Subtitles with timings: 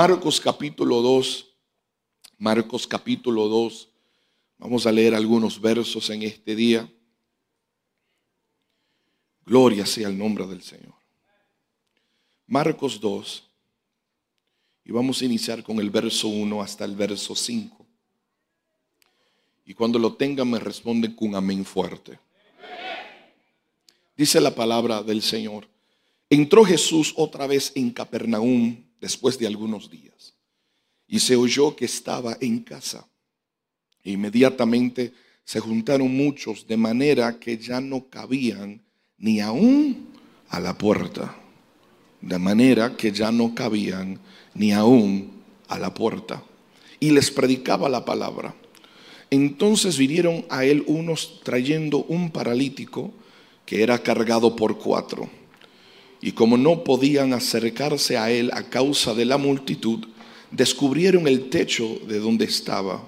[0.00, 1.44] Marcos capítulo 2.
[2.38, 3.88] Marcos capítulo 2.
[4.58, 6.88] Vamos a leer algunos versos en este día.
[9.44, 10.94] Gloria sea el nombre del Señor.
[12.46, 13.42] Marcos 2.
[14.84, 17.84] Y vamos a iniciar con el verso 1 hasta el verso 5.
[19.64, 22.20] Y cuando lo tengan me responden con amén fuerte.
[24.16, 25.66] Dice la palabra del Señor.
[26.30, 30.34] Entró Jesús otra vez en Capernaum después de algunos días
[31.08, 33.08] y se oyó que estaba en casa.
[34.04, 38.82] E inmediatamente se juntaron muchos de manera que ya no cabían
[39.16, 40.10] ni aún
[40.50, 41.34] a la puerta.
[42.20, 44.20] De manera que ya no cabían
[44.54, 46.44] ni aún a la puerta.
[47.00, 48.54] Y les predicaba la palabra.
[49.30, 53.12] Entonces vinieron a él unos trayendo un paralítico
[53.64, 55.30] que era cargado por cuatro.
[56.20, 60.08] Y como no podían acercarse a él a causa de la multitud,
[60.50, 63.04] descubrieron el techo de donde estaba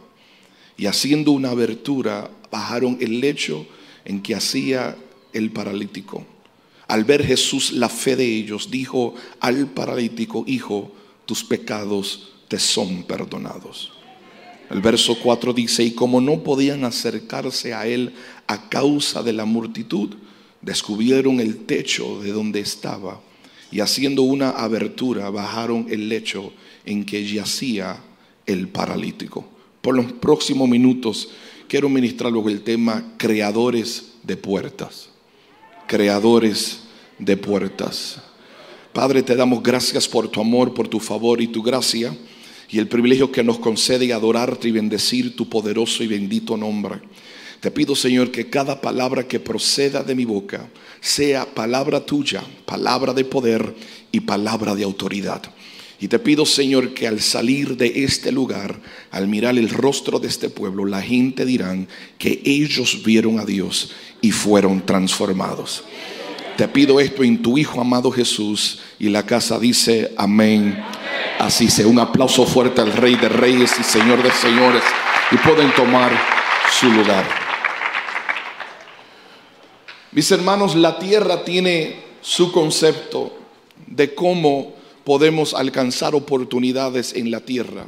[0.76, 3.66] y haciendo una abertura bajaron el lecho
[4.04, 4.96] en que hacía
[5.32, 6.24] el paralítico.
[6.88, 10.90] Al ver Jesús la fe de ellos, dijo al paralítico, hijo,
[11.26, 13.92] tus pecados te son perdonados.
[14.70, 18.14] El verso 4 dice, y como no podían acercarse a él
[18.46, 20.14] a causa de la multitud,
[20.62, 23.20] descubrieron el techo de donde estaba
[23.72, 26.52] y haciendo una abertura bajaron el lecho
[26.84, 28.02] en que yacía
[28.46, 29.48] el paralítico.
[29.80, 31.30] Por los próximos minutos
[31.68, 35.08] quiero ministrar luego el tema creadores de puertas.
[35.86, 36.80] Creadores
[37.18, 38.20] de puertas.
[38.92, 42.16] Padre, te damos gracias por tu amor, por tu favor y tu gracia
[42.68, 47.00] y el privilegio que nos concede adorarte y bendecir tu poderoso y bendito nombre.
[47.60, 50.66] Te pido, Señor, que cada palabra que proceda de mi boca
[51.00, 53.74] sea palabra tuya, palabra de poder
[54.10, 55.42] y palabra de autoridad.
[56.00, 58.80] Y te pido, Señor, que al salir de este lugar,
[59.10, 61.86] al mirar el rostro de este pueblo, la gente dirán
[62.16, 65.84] que ellos vieron a Dios y fueron transformados.
[66.56, 70.82] Te pido esto en tu Hijo amado Jesús y la casa dice amén.
[71.38, 71.86] Así sea.
[71.86, 74.82] Un aplauso fuerte al Rey de Reyes y Señor de Señores
[75.30, 76.10] y pueden tomar
[76.70, 77.49] su lugar.
[80.12, 83.32] Mis hermanos, la tierra tiene su concepto
[83.86, 87.86] de cómo podemos alcanzar oportunidades en la tierra.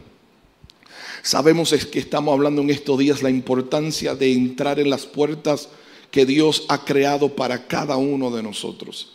[1.22, 5.68] Sabemos es que estamos hablando en estos días la importancia de entrar en las puertas
[6.12, 9.14] que Dios ha creado para cada uno de nosotros.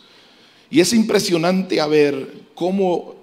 [0.70, 3.14] Y es impresionante ver cómo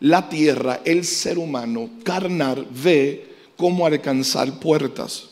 [0.00, 5.31] la tierra, el ser humano carnal, ve cómo alcanzar puertas.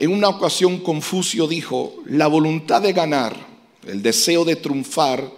[0.00, 3.36] En una ocasión Confucio dijo, la voluntad de ganar,
[3.86, 5.30] el deseo de triunfar,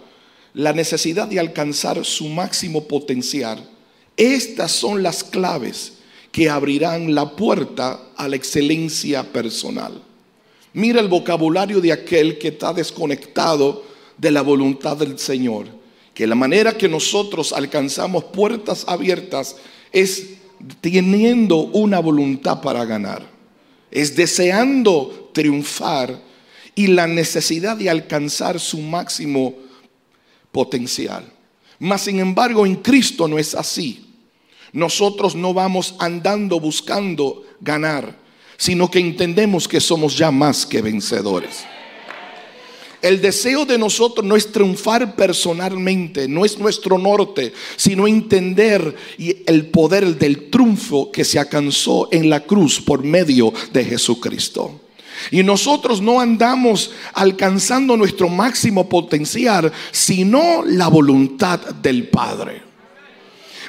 [0.53, 3.69] la necesidad de alcanzar su máximo potencial,
[4.15, 5.95] estas son las claves
[6.31, 10.01] que abrirán la puerta a la excelencia personal.
[10.71, 13.83] Mira el vocabulario de aquel que está desconectado
[14.17, 15.67] de la voluntad del Señor,
[16.13, 19.57] que la manera que nosotros alcanzamos puertas abiertas
[19.91, 20.35] es
[20.79, 23.32] teniendo una voluntad para ganar
[23.93, 26.19] es deseando triunfar
[26.73, 29.53] y la necesidad de alcanzar su máximo
[30.51, 31.31] potencial.
[31.77, 34.05] Mas sin embargo en Cristo no es así.
[34.71, 38.17] Nosotros no vamos andando buscando ganar,
[38.57, 41.63] sino que entendemos que somos ya más que vencedores.
[43.03, 48.95] El deseo de nosotros no es triunfar personalmente, no es nuestro norte, sino entender
[49.45, 54.79] el poder del triunfo que se alcanzó en la cruz por medio de Jesucristo.
[55.31, 62.72] Y nosotros no andamos alcanzando nuestro máximo potencial, sino la voluntad del Padre.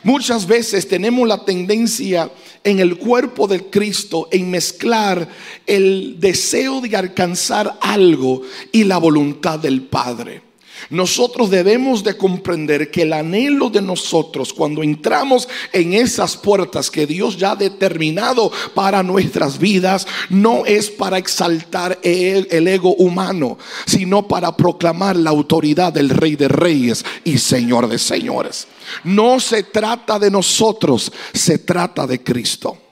[0.05, 2.31] Muchas veces tenemos la tendencia
[2.63, 5.27] en el cuerpo de Cristo en mezclar
[5.67, 10.43] el deseo de alcanzar algo y la voluntad del Padre.
[10.91, 17.06] Nosotros debemos de comprender que el anhelo de nosotros cuando entramos en esas puertas que
[17.06, 23.59] Dios ya ha determinado para nuestras vidas no es para exaltar el, el, ego humano,
[23.87, 28.67] sino para proclamar la autoridad del Rey de Reyes y Señor de Señores.
[29.05, 32.84] No se trata de nosotros, se trata de Cristo.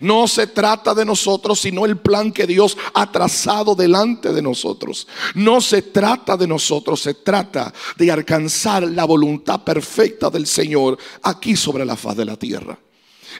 [0.00, 5.06] No se trata de nosotros, sino el plan que Dios ha trazado delante de nosotros.
[5.34, 11.56] No se trata de nosotros, se trata de alcanzar la voluntad perfecta del Señor aquí
[11.56, 12.78] sobre la faz de la tierra.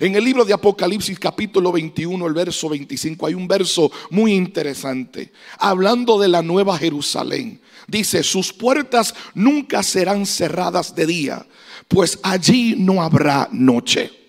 [0.00, 5.32] En el libro de Apocalipsis capítulo 21, el verso 25, hay un verso muy interesante,
[5.58, 7.60] hablando de la nueva Jerusalén.
[7.86, 11.46] Dice, sus puertas nunca serán cerradas de día
[11.88, 14.23] pues allí no habrá noche.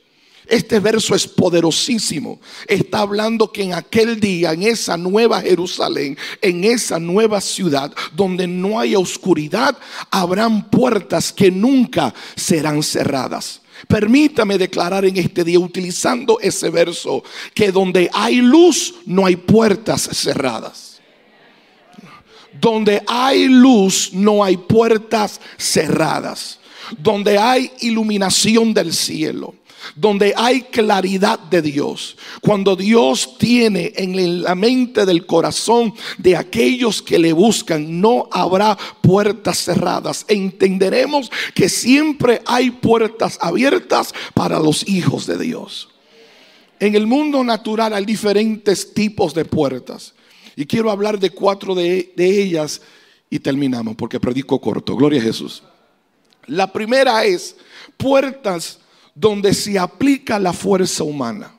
[0.48, 2.40] Este verso es poderosísimo.
[2.68, 8.48] Está hablando que en aquel día, en esa nueva Jerusalén, en esa nueva ciudad donde
[8.48, 9.78] no hay oscuridad,
[10.12, 13.62] habrán puertas que nunca serán cerradas.
[13.88, 20.10] Permítame declarar en este día, utilizando ese verso, que donde hay luz no hay puertas
[20.14, 21.02] cerradas.
[22.62, 26.60] Donde hay luz no hay puertas cerradas.
[26.98, 29.56] Donde hay iluminación del cielo
[29.96, 37.02] donde hay claridad de Dios, cuando Dios tiene en la mente del corazón de aquellos
[37.02, 40.26] que le buscan, no habrá puertas cerradas.
[40.28, 45.90] Entenderemos que siempre hay puertas abiertas para los hijos de Dios.
[46.80, 50.14] En el mundo natural hay diferentes tipos de puertas.
[50.56, 52.82] Y quiero hablar de cuatro de, ellas
[53.30, 54.96] y terminamos porque predico corto.
[54.96, 55.64] Gloria a Jesús.
[56.48, 57.56] La primera es
[57.98, 58.80] puertas
[59.16, 61.56] donde se aplica la fuerza humana.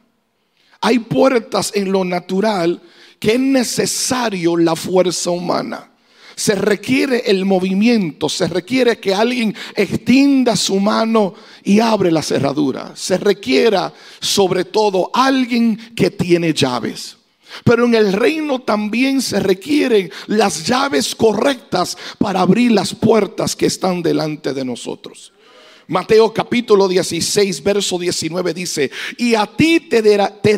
[0.83, 2.81] Hay puertas en lo natural
[3.19, 5.91] que es necesario la fuerza humana.
[6.37, 11.33] Se requiere el movimiento, se requiere que alguien extienda su mano
[11.65, 12.95] y abre la cerradura.
[12.95, 17.17] Se requiera sobre todo alguien que tiene llaves.
[17.65, 23.65] Pero en el reino también se requieren las llaves correctas para abrir las puertas que
[23.65, 25.33] están delante de nosotros.
[25.89, 30.03] Mateo capítulo 16, verso 19 dice, y a ti te,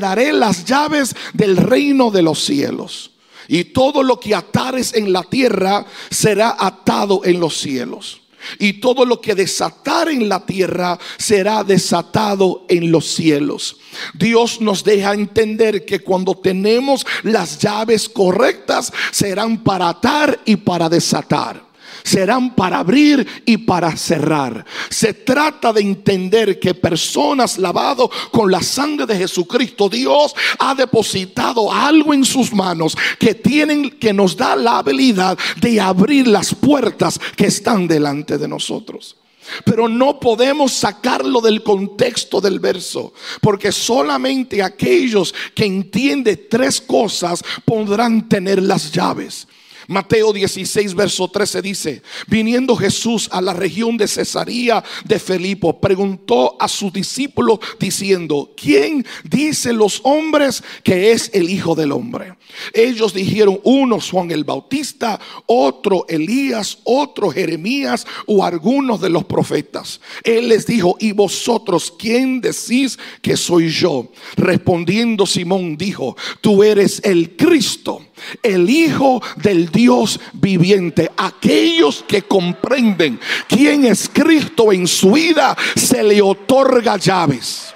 [0.00, 3.10] daré las llaves del reino de los cielos.
[3.46, 8.22] Y todo lo que atares en la tierra será atado en los cielos.
[8.58, 13.76] Y todo lo que desatar en la tierra será desatado en los cielos.
[14.14, 20.88] Dios nos deja entender que cuando tenemos las llaves correctas serán para atar y para
[20.88, 21.67] desatar
[22.08, 24.64] serán para abrir y para cerrar.
[24.88, 31.72] Se trata de entender que personas lavado con la sangre de Jesucristo, Dios ha depositado
[31.72, 37.20] algo en sus manos que tienen que nos da la habilidad de abrir las puertas
[37.36, 39.16] que están delante de nosotros.
[39.64, 47.42] Pero no podemos sacarlo del contexto del verso, porque solamente aquellos que entienden tres cosas
[47.64, 49.46] podrán tener las llaves.
[49.88, 56.60] Mateo 16, verso 13 dice, viniendo Jesús a la región de Cesarea de Felipo, preguntó
[56.60, 62.34] a sus discípulos diciendo, ¿quién dice los hombres que es el Hijo del Hombre?
[62.74, 70.02] Ellos dijeron, uno Juan el Bautista, otro Elías, otro Jeremías o algunos de los profetas.
[70.22, 74.12] Él les dijo, ¿y vosotros quién decís que soy yo?
[74.36, 78.07] Respondiendo Simón dijo, tú eres el Cristo
[78.42, 81.10] el Hijo del Dios viviente.
[81.16, 87.74] Aquellos que comprenden quién es Cristo en su vida, se le otorga llaves.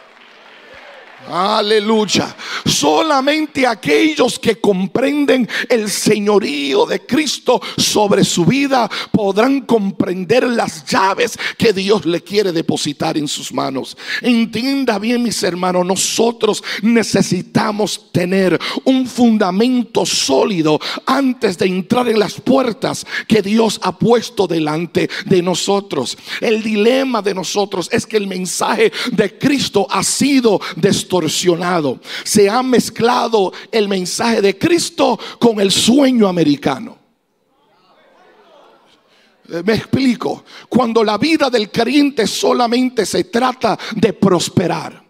[1.29, 2.35] Aleluya.
[2.65, 11.39] Solamente aquellos que comprenden el señorío de Cristo sobre su vida podrán comprender las llaves
[11.57, 13.97] que Dios le quiere depositar en sus manos.
[14.21, 22.35] Entienda bien, mis hermanos, nosotros necesitamos tener un fundamento sólido antes de entrar en las
[22.41, 26.19] puertas que Dios ha puesto delante de nosotros.
[26.41, 31.12] El dilema de nosotros es que el mensaje de Cristo ha sido destruido
[32.25, 36.99] se ha mezclado el mensaje de Cristo con el sueño americano.
[39.65, 40.45] Me explico.
[40.69, 45.02] Cuando la vida del creyente solamente se trata de prosperar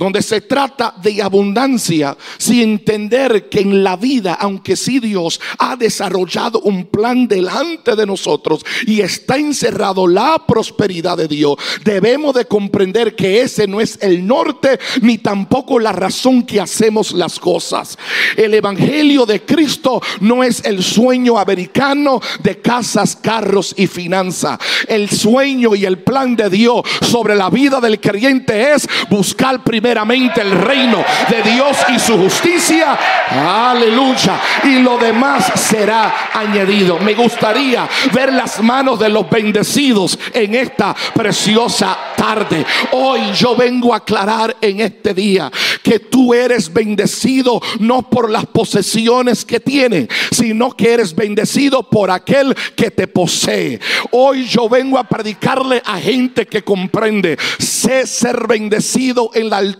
[0.00, 5.76] donde se trata de abundancia, sin entender que en la vida, aunque sí Dios ha
[5.76, 12.46] desarrollado un plan delante de nosotros y está encerrado la prosperidad de Dios, debemos de
[12.46, 17.98] comprender que ese no es el norte ni tampoco la razón que hacemos las cosas.
[18.38, 24.58] El Evangelio de Cristo no es el sueño americano de casas, carros y finanzas.
[24.88, 29.89] El sueño y el plan de Dios sobre la vida del creyente es buscar primero
[29.90, 32.96] el reino de Dios y su justicia.
[33.30, 34.40] Aleluya.
[34.64, 36.98] Y lo demás será añadido.
[37.00, 42.64] Me gustaría ver las manos de los bendecidos en esta preciosa tarde.
[42.92, 45.50] Hoy yo vengo a aclarar en este día
[45.82, 52.10] que tú eres bendecido no por las posesiones que tienes, sino que eres bendecido por
[52.10, 53.80] aquel que te posee.
[54.12, 59.79] Hoy yo vengo a predicarle a gente que comprende, sé ser bendecido en la altura,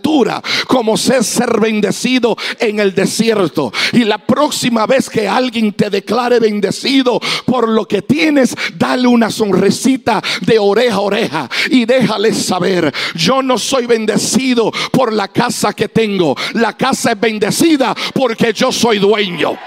[0.67, 3.71] como sé ser bendecido en el desierto.
[3.93, 9.29] Y la próxima vez que alguien te declare bendecido por lo que tienes, dale una
[9.29, 15.73] sonrisita de oreja a oreja y déjale saber, yo no soy bendecido por la casa
[15.73, 19.57] que tengo, la casa es bendecida porque yo soy dueño.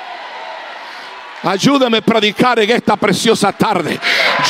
[1.44, 3.98] Ayúdame a predicar en esta preciosa tarde.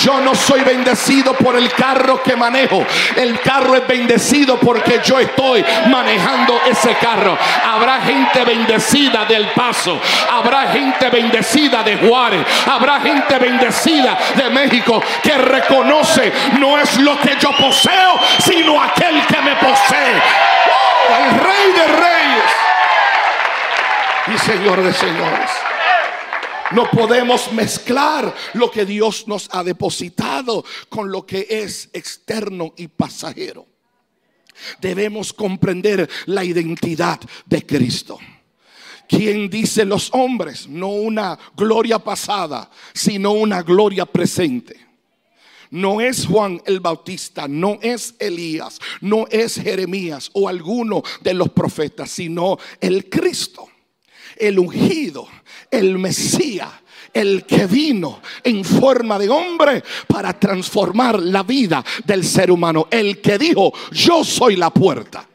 [0.03, 2.85] Yo no soy bendecido por el carro que manejo.
[3.17, 7.37] El carro es bendecido porque yo estoy manejando ese carro.
[7.65, 9.99] Habrá gente bendecida del paso.
[10.31, 12.47] Habrá gente bendecida de Juárez.
[12.67, 19.27] Habrá gente bendecida de México que reconoce no es lo que yo poseo, sino aquel
[19.27, 20.23] que me posee.
[21.19, 22.53] El rey de reyes
[24.35, 25.74] y señor de señores.
[26.73, 32.89] No podemos mezclar lo que Dios nos ha depositado con lo que es externo y
[32.89, 33.67] pasajero.
[34.81, 38.19] Debemos comprender la identidad de Cristo.
[39.07, 44.81] Quien dice los hombres, no una gloria pasada, sino una gloria presente.
[45.71, 51.51] No es Juan el Bautista, no es Elías, no es Jeremías o alguno de los
[51.51, 53.69] profetas, sino el Cristo
[54.37, 55.29] el ungido,
[55.71, 56.71] el Mesías,
[57.13, 63.21] el que vino en forma de hombre para transformar la vida del ser humano, el
[63.21, 65.29] que dijo, yo soy la puerta.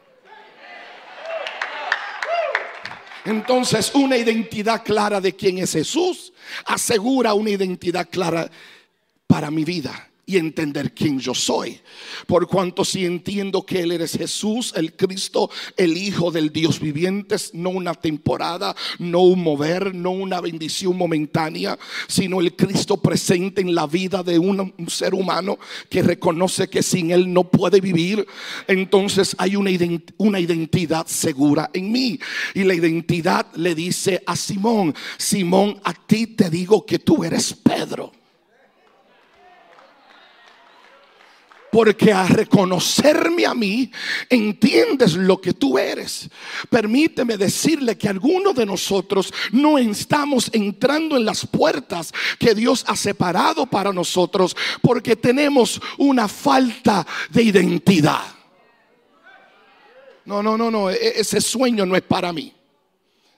[3.24, 6.32] Entonces, una identidad clara de quién es Jesús
[6.64, 8.50] asegura una identidad clara
[9.26, 11.80] para mi vida y entender quién yo soy.
[12.28, 17.34] Por cuanto si entiendo que Él eres Jesús, el Cristo, el Hijo del Dios viviente,
[17.52, 23.74] no una temporada, no un mover, no una bendición momentánea, sino el Cristo presente en
[23.74, 25.58] la vida de un, ser humano
[25.88, 28.24] que reconoce que sin Él no puede vivir.
[28.68, 29.70] Entonces hay una,
[30.16, 32.20] una identidad segura en mí.
[32.54, 37.52] Y la identidad le dice a Simón, Simón, a ti te digo que tú eres
[37.52, 38.19] Pedro.
[41.70, 43.90] Porque a reconocerme a mí,
[44.28, 46.28] entiendes lo que tú eres.
[46.68, 52.96] Permíteme decirle que algunos de nosotros no estamos entrando en las puertas que Dios ha
[52.96, 58.22] separado para nosotros porque tenemos una falta de identidad.
[60.24, 62.52] No, no, no, no, e-, ese sueño no es para mí.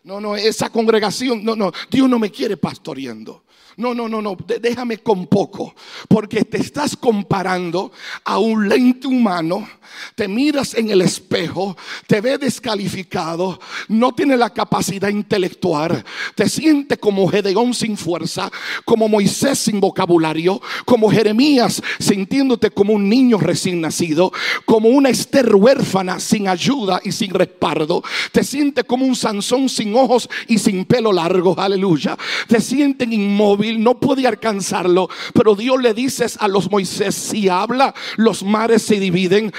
[0.04, 3.44] No, no, esa congregación, no, no, Dios no me quiere pastoreando.
[3.76, 5.74] No, no, no, no, déjame con poco,
[6.08, 7.92] porque te estás comparando
[8.24, 9.66] a un lente humano,
[10.14, 16.98] te miras en el espejo, te ve descalificado, no tiene la capacidad intelectual, te sientes
[16.98, 18.50] como Gedeón sin fuerza,
[18.84, 24.32] como Moisés sin vocabulario, como Jeremías sintiéndote como un niño recién nacido,
[24.64, 29.94] como una Esther huérfana sin ayuda y sin respaldo, te sientes como un Sansón sin
[29.94, 32.16] ojos y sin pelo largo, aleluya,
[32.48, 35.08] te sienten inmóvil no puede alcanzarlo.
[35.34, 39.52] Pero Dios le dice a los Moisés, si habla, los mares se dividen.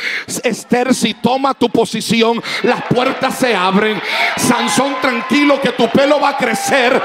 [0.44, 4.02] Esther, si toma tu posición, las puertas se abren.
[4.38, 7.02] Sansón, tranquilo que tu pelo va a crecer.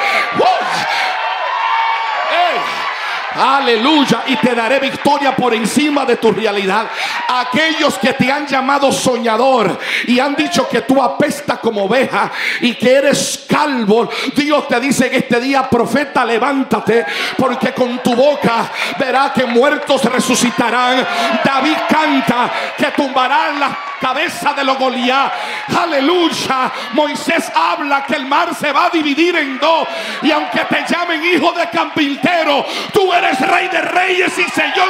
[3.34, 4.24] Aleluya.
[4.26, 6.86] Y te daré victoria por encima de tu realidad.
[7.28, 12.30] Aquellos que te han llamado soñador y han dicho que tú apestas como oveja
[12.60, 14.08] y que eres calvo.
[14.34, 17.04] Dios te dice en este día, profeta, levántate.
[17.36, 21.06] Porque con tu boca verá que muertos resucitarán.
[21.44, 25.32] David canta que tumbarán la cabeza de los Goliat.
[25.76, 26.72] Aleluya.
[26.92, 29.86] Moisés habla que el mar se va a dividir en dos.
[30.22, 34.88] Y aunque te llamen hijo de campintero, tú eres rey de reyes y señor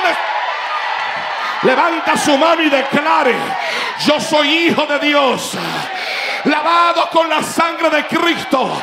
[1.62, 3.34] Levanta su mano y declare,
[4.06, 5.56] yo soy hijo de Dios,
[6.44, 8.82] lavado con la sangre de Cristo.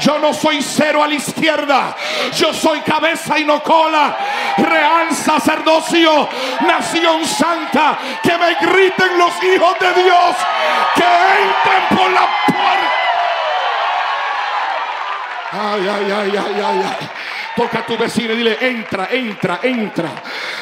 [0.00, 1.96] Yo no soy cero a la izquierda,
[2.34, 4.16] yo soy cabeza y no cola.
[4.58, 6.28] Real sacerdocio,
[6.60, 10.36] nación santa, que me griten los hijos de Dios,
[10.94, 13.00] que entren por la puerta.
[15.52, 17.19] Ay, ay, ay, ay, ay, ay.
[17.56, 20.10] Toca a tu vecino y dile, entra, entra, entra.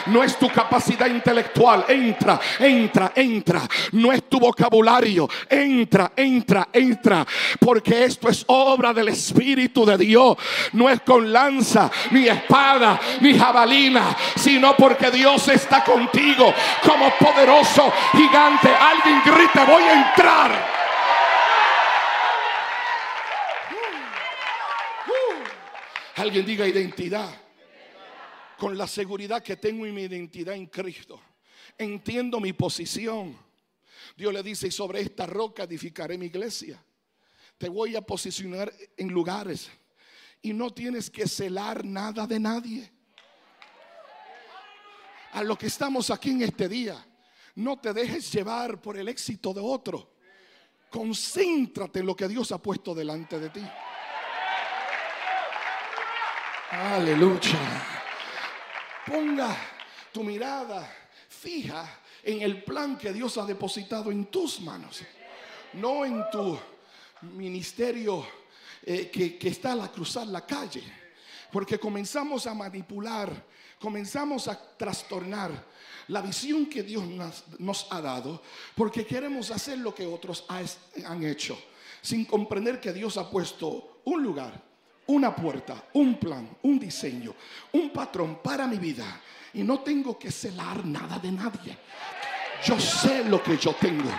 [0.06, 3.62] No es tu capacidad intelectual, entra, entra, entra.
[3.92, 7.26] No es tu vocabulario, entra, entra, entra.
[7.60, 10.36] Porque esto es obra del Espíritu de Dios.
[10.72, 16.52] No es con lanza, ni espada, ni jabalina, sino porque Dios está contigo
[16.82, 18.68] como poderoso gigante.
[18.68, 20.77] Alguien grita, voy a entrar.
[26.18, 27.32] Alguien diga identidad.
[28.58, 31.20] Con la seguridad que tengo en mi identidad en Cristo.
[31.78, 33.38] Entiendo mi posición.
[34.16, 36.82] Dios le dice, y sobre esta roca edificaré mi iglesia.
[37.56, 39.70] Te voy a posicionar en lugares.
[40.42, 42.92] Y no tienes que celar nada de nadie.
[45.32, 47.06] A lo que estamos aquí en este día,
[47.54, 50.16] no te dejes llevar por el éxito de otro.
[50.90, 53.62] Concéntrate en lo que Dios ha puesto delante de ti.
[56.70, 57.58] Aleluya.
[59.06, 59.56] Ponga
[60.12, 60.86] tu mirada
[61.26, 65.00] fija en el plan que Dios ha depositado en tus manos,
[65.72, 66.58] no en tu
[67.22, 68.26] ministerio
[68.82, 70.82] eh, que, está al cruzar la calle,
[71.50, 73.32] porque comenzamos a manipular,
[73.80, 75.50] comenzamos a trastornar
[76.08, 77.02] la visión que Dios
[77.58, 78.42] nos ha dado,
[78.74, 81.58] porque queremos hacer lo que otros han hecho,
[82.02, 84.67] sin comprender que Dios ha puesto un lugar
[85.08, 87.34] una puerta, un plan, un diseño,
[87.72, 89.20] un patrón para mi vida.
[89.54, 91.78] Y no tengo que celar nada de nadie.
[92.64, 94.10] Yo sé lo que yo tengo.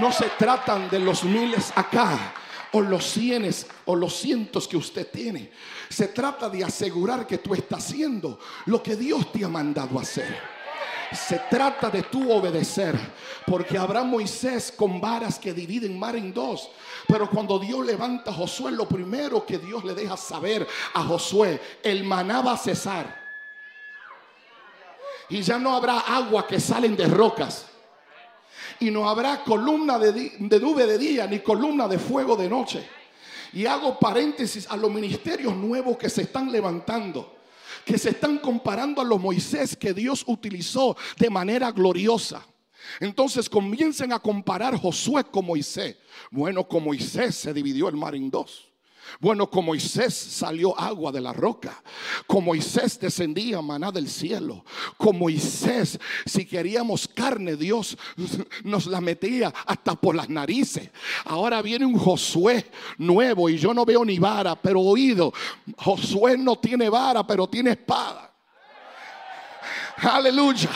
[0.00, 2.34] No se tratan de los miles acá
[2.72, 5.52] o los cienes o los cientos que usted tiene.
[5.88, 10.53] Se trata de asegurar que tú estás haciendo lo que Dios te ha mandado hacer.
[11.14, 12.98] Se trata de tú obedecer.
[13.46, 16.70] Porque habrá Moisés con varas que dividen mar en dos.
[17.06, 21.60] Pero cuando Dios levanta a Josué, lo primero que Dios le deja saber a Josué,
[21.82, 23.22] el maná va a cesar.
[25.28, 27.66] Y ya no habrá agua que salen de rocas.
[28.80, 32.88] Y no habrá columna de, de nube de día ni columna de fuego de noche.
[33.52, 37.43] Y hago paréntesis a los ministerios nuevos que se están levantando
[37.84, 42.46] que se están comparando a los Moisés que Dios utilizó de manera gloriosa.
[43.00, 45.96] Entonces comiencen a comparar Josué con Moisés.
[46.30, 48.73] Bueno, con Moisés se dividió el mar en dos.
[49.20, 51.82] Bueno, con Moisés salió agua de la roca.
[52.26, 54.64] Con Moisés descendía maná del cielo.
[54.96, 57.96] Con Moisés, si queríamos carne, Dios
[58.64, 60.90] nos la metía hasta por las narices.
[61.24, 65.32] Ahora viene un Josué nuevo y yo no veo ni vara, pero oído.
[65.76, 68.33] Josué no tiene vara, pero tiene espada.
[69.96, 70.68] Aleluya.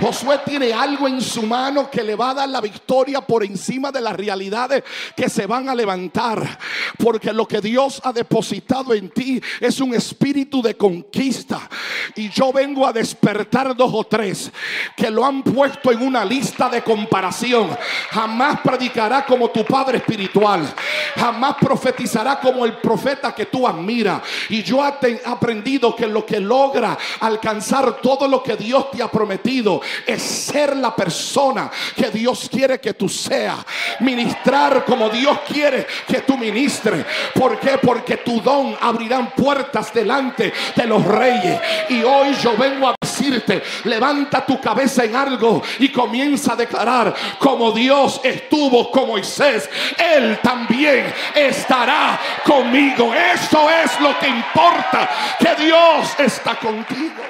[0.00, 3.90] Josué tiene algo en su mano que le va a dar la victoria por encima
[3.90, 4.84] de las realidades
[5.16, 6.58] que se van a levantar.
[6.98, 11.68] Porque lo que Dios ha depositado en ti es un espíritu de conquista.
[12.14, 14.52] Y yo vengo a despertar dos o tres
[14.96, 17.76] que lo han puesto en una lista de comparación.
[18.10, 20.72] Jamás predicará como tu padre espiritual.
[21.16, 24.22] Jamás profetizará como el profeta que tú admiras.
[24.48, 29.10] Y yo he aprendido que lo que logra alcanzar todo lo que Dios te ha
[29.10, 33.58] prometido es ser la persona que Dios quiere que tú seas.
[34.00, 37.04] Ministrar como Dios quiere que tú ministres.
[37.34, 37.78] ¿Por qué?
[37.78, 41.60] Porque tu don abrirán puertas delante de los reyes.
[41.88, 47.14] Y hoy yo vengo a decirte, levanta tu cabeza en algo y comienza a declarar
[47.38, 53.12] como Dios estuvo con Moisés, Él también estará conmigo.
[53.14, 55.08] Eso es lo que importa,
[55.38, 57.22] que Dios está contigo.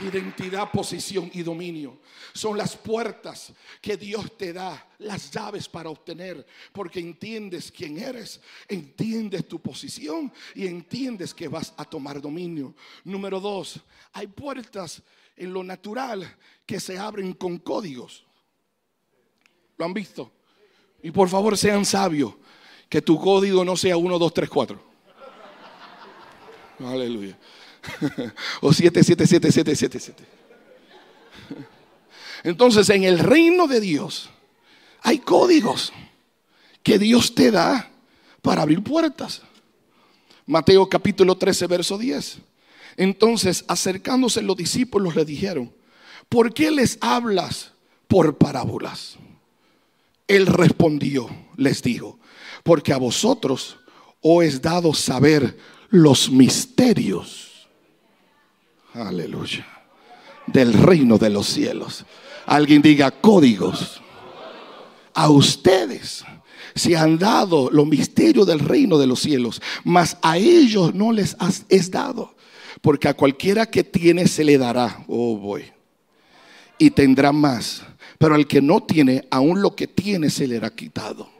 [0.00, 2.00] Identidad, posición y dominio
[2.32, 8.40] son las puertas que Dios te da, las llaves para obtener, porque entiendes quién eres,
[8.66, 12.74] entiendes tu posición y entiendes que vas a tomar dominio.
[13.04, 13.80] Número dos,
[14.12, 15.00] hay puertas
[15.36, 18.24] en lo natural que se abren con códigos.
[19.76, 20.32] ¿Lo han visto?
[21.02, 22.34] Y por favor sean sabios,
[22.88, 24.82] que tu código no sea 1, 2, 3, 4.
[26.80, 27.38] Aleluya.
[28.60, 30.24] O 77777.
[32.44, 34.30] Entonces, en el reino de Dios
[35.02, 35.92] hay códigos
[36.82, 37.90] que Dios te da
[38.42, 39.42] para abrir puertas.
[40.46, 42.38] Mateo capítulo 13, verso 10.
[42.96, 45.72] Entonces, acercándose los discípulos le dijeron,
[46.28, 47.72] ¿por qué les hablas
[48.06, 49.16] por parábolas?
[50.28, 52.18] Él respondió, les dijo,
[52.62, 53.78] porque a vosotros
[54.20, 55.56] os es dado saber
[55.90, 57.43] los misterios
[58.94, 59.66] Aleluya.
[60.46, 62.04] Del reino de los cielos.
[62.46, 64.00] Alguien diga códigos.
[65.12, 66.24] A ustedes
[66.74, 71.36] se han dado los misterios del reino de los cielos, mas a ellos no les
[71.38, 72.34] has, es dado.
[72.80, 75.04] Porque a cualquiera que tiene se le dará.
[75.08, 75.64] Oh, voy.
[76.78, 77.82] Y tendrá más.
[78.18, 81.33] Pero al que no tiene, aún lo que tiene se le hará quitado.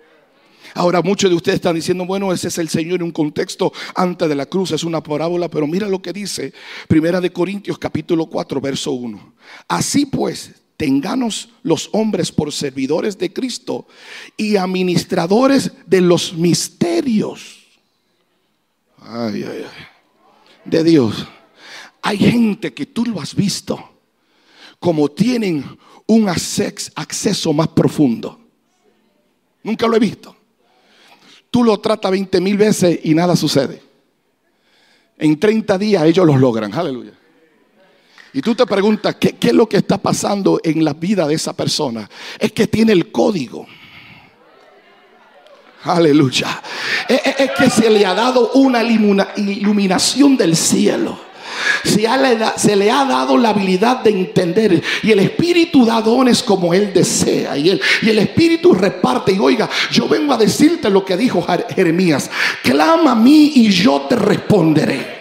[0.74, 4.28] Ahora muchos de ustedes están diciendo, bueno, ese es el Señor en un contexto antes
[4.28, 6.52] de la cruz, es una parábola, pero mira lo que dice
[6.88, 9.34] Primera de Corintios capítulo 4, verso 1.
[9.68, 13.87] Así pues, tenganos los hombres por servidores de Cristo
[14.37, 17.60] y administradores de los misterios.
[18.98, 19.87] Ay, ay, ay.
[20.64, 21.26] De Dios.
[22.02, 23.92] Hay gente que tú lo has visto
[24.80, 25.64] como tienen
[26.06, 28.40] un acceso más profundo.
[29.62, 30.37] Nunca lo he visto.
[31.54, 33.80] Tú lo tratas 20 mil veces y nada sucede.
[35.16, 36.74] En 30 días ellos los logran.
[36.74, 37.12] Aleluya.
[38.32, 41.34] Y tú te preguntas, ¿qué, ¿qué, es lo que está pasando en la vida de
[41.34, 42.10] esa persona?
[42.40, 43.68] Es que tiene el código.
[45.84, 46.60] Aleluya.
[47.08, 51.16] Es, es que se le ha dado una iluminación del cielo.
[51.84, 54.82] Se, le ha dado la habilidad de entender.
[55.02, 57.56] Y el Espíritu da dones como Él desea.
[57.56, 59.32] Y el, y el Espíritu reparte.
[59.32, 62.30] Y oiga, yo vengo a decirte lo que dijo Jeremías.
[62.62, 65.14] Clama a mí y yo te responderé.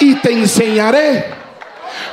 [0.00, 1.24] Y te enseñaré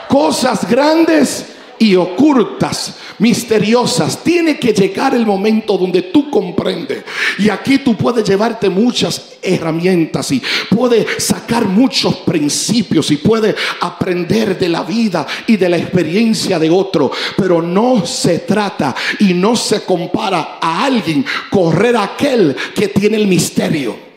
[0.07, 1.47] cosas grandes
[1.79, 4.23] y ocultas, misteriosas.
[4.23, 7.03] Tiene que llegar el momento donde tú comprendes.
[7.39, 14.57] Y aquí tú puedes llevarte muchas herramientas y puedes sacar muchos principios y puedes aprender
[14.57, 17.11] de la vida y de la experiencia de otro.
[17.37, 23.17] Pero no se trata y no se compara a alguien correr a aquel que tiene
[23.17, 24.13] el misterio.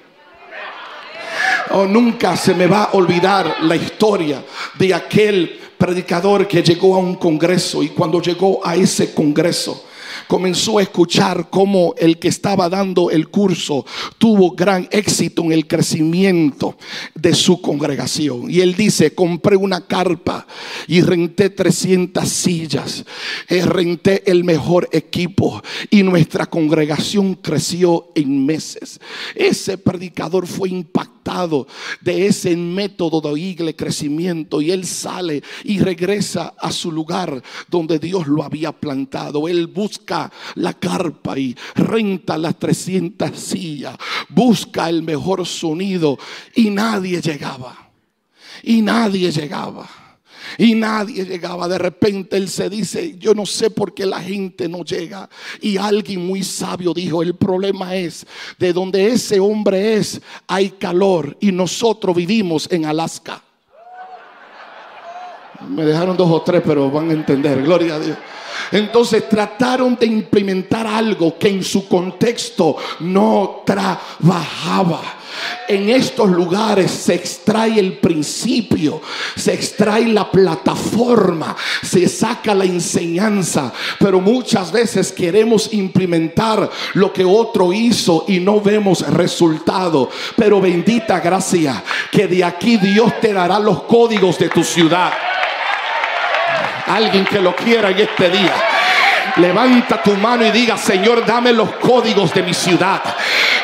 [1.71, 4.43] Oh, nunca se me va a olvidar la historia
[4.79, 9.85] de aquel predicador que llegó a un congreso y cuando llegó a ese congreso
[10.27, 13.85] comenzó a escuchar cómo el que estaba dando el curso
[14.19, 16.77] tuvo gran éxito en el crecimiento
[17.15, 18.51] de su congregación.
[18.51, 20.47] Y él dice, compré una carpa
[20.87, 23.05] y renté 300 sillas,
[23.49, 29.01] eh, renté el mejor equipo y nuestra congregación creció en meses.
[29.35, 31.17] Ese predicador fue impactado
[32.01, 38.27] de ese método de crecimiento y él sale y regresa a su lugar donde Dios
[38.29, 39.49] lo había plantado.
[39.49, 40.16] Él busca
[40.55, 43.97] la carpa y renta las 300 sillas,
[44.29, 46.19] busca el mejor sonido
[46.55, 47.91] y nadie llegaba.
[48.63, 49.89] Y nadie llegaba.
[50.59, 51.69] Y nadie llegaba.
[51.69, 55.29] De repente él se dice, yo no sé por qué la gente no llega.
[55.61, 58.27] Y alguien muy sabio dijo, el problema es,
[58.59, 63.43] de donde ese hombre es, hay calor y nosotros vivimos en Alaska.
[65.69, 67.63] Me dejaron dos o tres, pero van a entender.
[67.63, 68.17] Gloria a Dios.
[68.73, 75.17] Entonces trataron de implementar algo que en su contexto no trabajaba.
[75.69, 79.03] En estos lugares se extrae el principio,
[79.35, 87.25] se extrae la plataforma, se saca la enseñanza, pero muchas veces queremos implementar lo que
[87.25, 90.09] otro hizo y no vemos resultado.
[90.37, 95.13] Pero bendita gracia que de aquí Dios te dará los códigos de tu ciudad.
[96.87, 98.76] Alguien que lo quiera en este día.
[99.37, 103.03] Levanta tu mano y diga, Señor, dame los códigos de mi ciudad.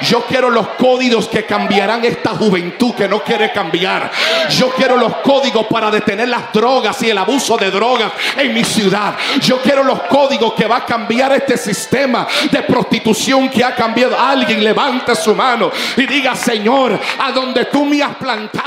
[0.02, 4.11] Yo quiero los códigos que cambiarán esta juventud que no quiere cambiar.
[4.50, 8.64] Yo quiero los códigos para detener las drogas y el abuso de drogas en mi
[8.64, 9.14] ciudad.
[9.40, 14.18] Yo quiero los códigos que va a cambiar este sistema de prostitución que ha cambiado.
[14.18, 18.62] Alguien levante su mano y diga, Señor, a donde tú me has plantado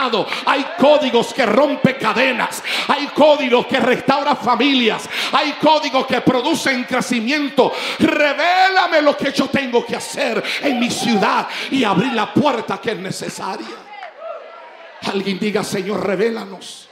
[0.45, 2.63] hay códigos que rompen cadenas.
[2.87, 5.09] Hay códigos que restauran familias.
[5.31, 7.71] Hay códigos que producen crecimiento.
[7.99, 12.91] Revélame lo que yo tengo que hacer en mi ciudad y abrir la puerta que
[12.91, 13.67] es necesaria.
[15.01, 16.89] Alguien diga, Señor, revélanos.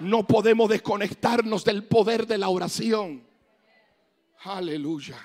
[0.00, 3.26] No podemos desconectarnos del poder de la oración.
[4.44, 5.18] Aleluya.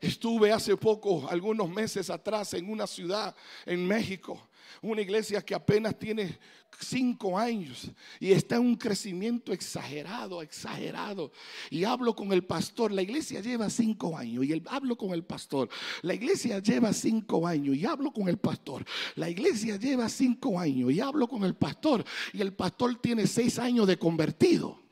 [0.00, 4.48] Estuve hace poco, algunos meses atrás, en una ciudad en México,
[4.82, 6.38] una iglesia que apenas tiene
[6.80, 11.32] cinco años y está en un crecimiento exagerado, exagerado.
[11.70, 15.68] Y hablo con el pastor, la iglesia lleva cinco años y hablo con el pastor.
[16.02, 18.84] La iglesia lleva cinco años y hablo con el pastor.
[19.14, 22.04] La iglesia lleva cinco años y hablo con el pastor.
[22.32, 24.85] Y el pastor tiene seis años de convertido.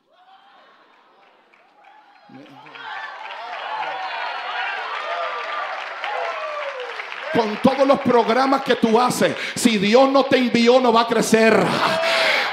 [7.34, 9.34] Con todos los programas que tú haces.
[9.54, 11.64] Si Dios no te envió, no va a crecer.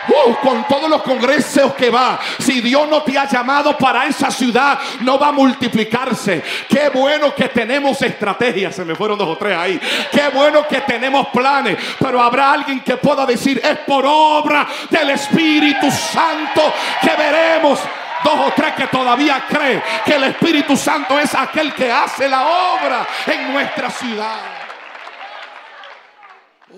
[0.07, 2.19] Uh, con todos los congresos que va.
[2.39, 6.43] Si Dios no te ha llamado para esa ciudad, no va a multiplicarse.
[6.67, 8.75] Qué bueno que tenemos estrategias.
[8.75, 9.79] Se me fueron dos o tres ahí.
[10.11, 11.77] Qué bueno que tenemos planes.
[11.99, 17.79] Pero habrá alguien que pueda decir, es por obra del Espíritu Santo que veremos
[18.23, 22.43] dos o tres que todavía creen que el Espíritu Santo es aquel que hace la
[22.43, 24.60] obra en nuestra ciudad.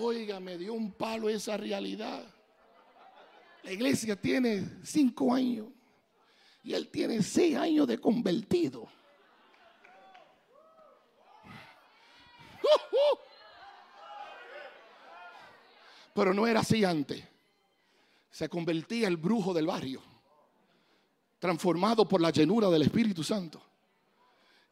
[0.05, 2.25] Oiga, me dio un palo esa realidad.
[3.63, 5.67] La iglesia tiene cinco años
[6.61, 8.85] y él tiene seis años de convertido.
[16.13, 17.23] Pero no era así antes.
[18.29, 20.01] Se convertía el brujo del barrio,
[21.39, 23.63] transformado por la llenura del Espíritu Santo.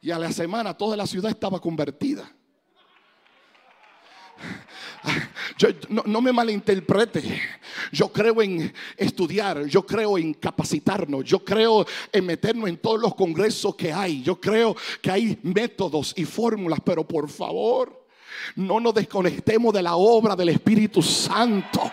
[0.02, 2.30] Y a la semana toda la ciudad estaba convertida.
[5.88, 7.40] no, me malinterprete.
[7.92, 13.14] Yo creo en estudiar, yo creo en capacitarnos, yo creo en meternos en todos los
[13.14, 14.22] congresos que hay.
[14.22, 18.06] Yo creo que hay métodos y fórmulas, pero por favor,
[18.56, 21.90] no nos desconectemos de la obra del Espíritu Santo.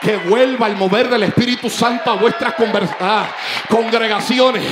[0.00, 2.54] Que vuelva el mover del Espíritu Santo a vuestras
[3.00, 3.26] ah,
[3.68, 4.64] congregaciones.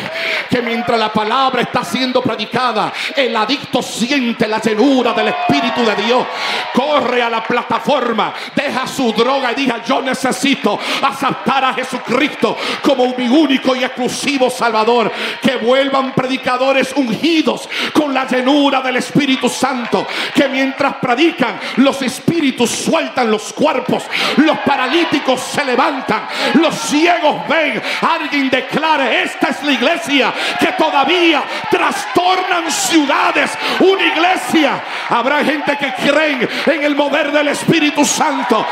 [0.48, 6.02] Que mientras la palabra está siendo predicada, el adicto siente la llenura del Espíritu de
[6.02, 6.26] Dios.
[6.72, 13.14] Corre a la plataforma, deja su droga y diga, yo necesito aceptar a Jesucristo como
[13.16, 15.12] mi único y exclusivo Salvador.
[15.42, 20.06] Que vuelvan predicadores ungidos con la llenura del Espíritu Santo.
[20.34, 24.04] Que mientras predican, los espíritus sueltan los cuerpos,
[24.36, 27.80] los paralíticos se levantan, los ciegos ven.
[28.00, 33.50] Alguien declare, esta es la iglesia que todavía trastornan ciudades.
[33.80, 34.82] Una iglesia.
[35.08, 38.66] Habrá gente que creen en el mover del Espíritu Santo.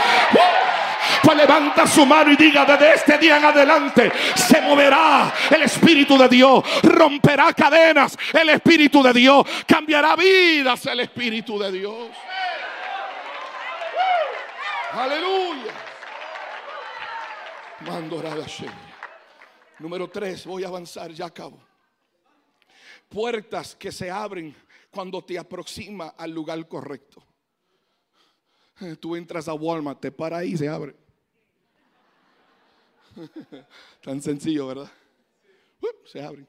[1.22, 6.16] Pues levanta su mano y diga, desde este día en adelante se moverá el Espíritu
[6.16, 12.08] de Dios, romperá cadenas el Espíritu de Dios, cambiará vidas el Espíritu de Dios.
[14.92, 15.85] Aleluya.
[19.78, 21.60] Número tres, voy a avanzar, ya acabo.
[23.08, 24.54] Puertas que se abren
[24.90, 27.22] cuando te aproxima al lugar correcto.
[29.00, 30.96] Tú entras a Walmart, te para ahí y se abre.
[34.02, 34.90] Tan sencillo, ¿verdad?
[36.04, 36.48] se abren.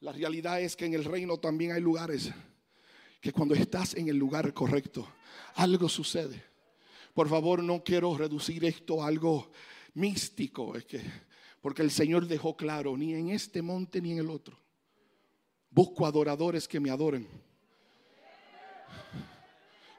[0.00, 2.30] La realidad es que en el reino también hay lugares
[3.20, 5.08] que cuando estás en el lugar correcto,
[5.56, 6.44] algo sucede.
[7.12, 9.50] Por favor, no quiero reducir esto a algo
[9.96, 11.00] místico, es que,
[11.60, 14.58] porque el Señor dejó claro, ni en este monte ni en el otro.
[15.70, 17.26] Busco adoradores que me adoren.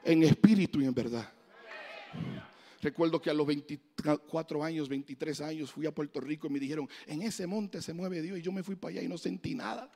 [0.04, 1.30] En espíritu y en verdad.
[2.80, 6.88] Recuerdo que a los 24 años, 23 años, fui a Puerto Rico y me dijeron,
[7.06, 8.38] en ese monte se mueve Dios.
[8.38, 9.90] Y yo me fui para allá y no sentí nada.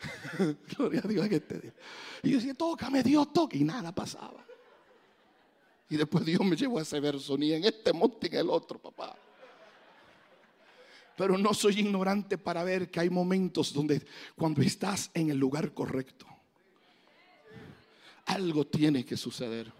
[0.76, 1.74] Gloria a Dios en este día.
[2.22, 3.58] Y yo decía, tócame Dios, toque.
[3.58, 4.46] Y nada pasaba.
[5.90, 8.50] Y después Dios me llevó a ese verso, ni en este monte ni en el
[8.50, 9.16] otro, papá.
[11.16, 15.74] Pero no soy ignorante para ver que hay momentos donde cuando estás en el lugar
[15.74, 16.26] correcto,
[18.24, 19.70] algo tiene que suceder.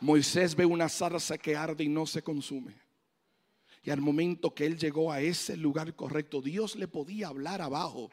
[0.00, 2.74] Moisés ve una zarza que arde y no se consume.
[3.84, 8.10] Y al momento que él llegó a ese lugar correcto, Dios le podía hablar abajo,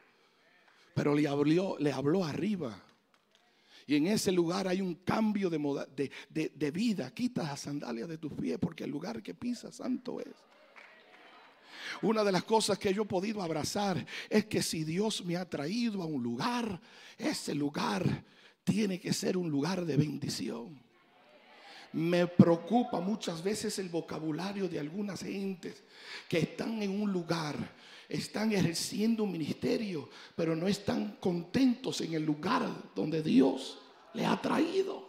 [0.94, 2.80] pero le habló, le habló arriba.
[3.86, 7.12] Y en ese lugar hay un cambio de, de, vida.
[7.12, 10.28] Quita las sandalias de tus pies porque el lugar que pisas santo es.
[12.00, 15.48] Una de las cosas que yo he podido abrazar es que si Dios me ha
[15.48, 16.80] traído a un lugar,
[17.18, 18.24] ese lugar
[18.64, 20.80] tiene que ser un lugar de bendición.
[21.92, 25.82] Me preocupa muchas veces el vocabulario de algunas gentes
[26.28, 27.56] que están en un lugar
[28.12, 32.62] están ejerciendo un ministerio, pero no están contentos en el lugar
[32.94, 33.78] donde Dios
[34.12, 35.08] le ha traído.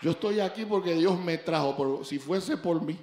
[0.00, 2.98] Yo estoy aquí porque Dios me trajo, si fuese por mí.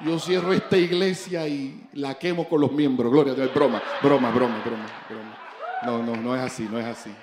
[0.00, 3.12] Yo cierro esta iglesia y la quemo con los miembros.
[3.12, 3.54] Gloria a Dios.
[3.54, 5.38] Broma, broma, broma, broma, broma.
[5.84, 7.14] No, no, no es así, no es así.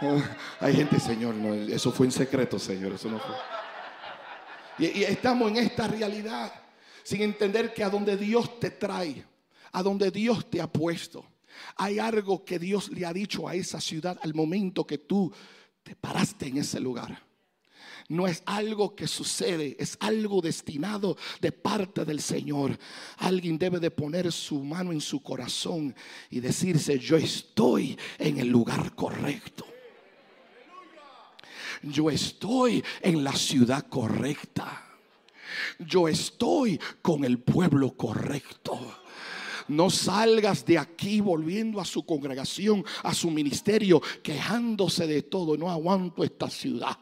[0.60, 1.34] Hay gente, Señor,
[1.70, 3.36] eso fue en secreto, Señor, eso no fue.
[4.78, 6.52] Y, estamos en esta realidad
[7.02, 9.24] sin entender que a donde Dios te trae,
[9.72, 11.24] a donde Dios te ha puesto,
[11.76, 15.32] hay algo que Dios le ha dicho a esa ciudad al momento que tú
[15.82, 17.22] te paraste en ese lugar.
[18.08, 22.78] No es algo que sucede, es algo destinado de parte del Señor.
[23.18, 25.94] Alguien debe de poner su mano en su corazón
[26.30, 29.71] y decirse, yo estoy en el lugar correcto
[31.82, 34.86] yo estoy en la ciudad correcta.
[35.78, 38.78] Yo estoy con el pueblo correcto.
[39.68, 45.56] No salgas de aquí volviendo a su congregación, a su ministerio, quejándose de todo.
[45.56, 46.96] No aguanto esta ciudad.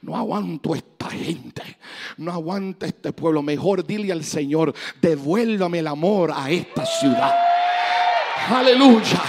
[0.00, 1.78] No aguanto esta gente.
[2.16, 3.42] No aguanto este pueblo.
[3.42, 7.32] Mejor dile al Señor, devuélvame el amor a esta ciudad.
[8.48, 9.22] Aleluya.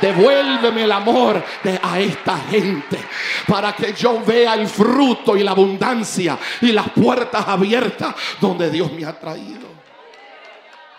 [0.00, 2.98] Devuélveme el amor de, a esta gente
[3.46, 8.92] para que yo vea el fruto y la abundancia y las puertas abiertas donde Dios
[8.92, 9.68] me ha traído.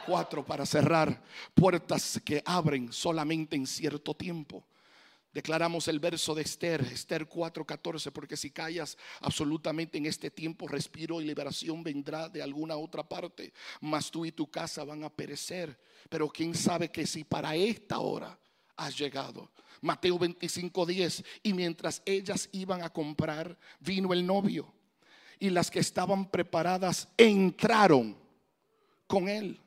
[0.06, 1.22] Cuatro, para cerrar,
[1.54, 4.66] puertas que abren solamente en cierto tiempo.
[5.32, 11.22] Declaramos el verso de Esther, Esther 4:14, porque si callas absolutamente en este tiempo, respiro
[11.22, 15.80] y liberación vendrá de alguna otra parte, mas tú y tu casa van a perecer.
[16.10, 18.36] Pero quién sabe que si para esta hora
[18.80, 19.50] has llegado.
[19.82, 24.74] Mateo 25:10, y mientras ellas iban a comprar, vino el novio,
[25.40, 28.18] y las que estaban preparadas entraron
[29.08, 29.60] con él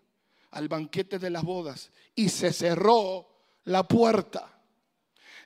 [0.51, 3.29] al banquete de las bodas, y se cerró
[3.65, 4.49] la puerta.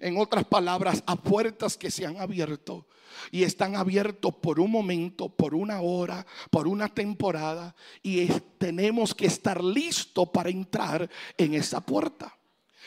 [0.00, 2.86] En otras palabras, a puertas que se han abierto
[3.30, 8.26] y están abiertos por un momento, por una hora, por una temporada y
[8.58, 12.35] tenemos que estar listos para entrar en esa puerta.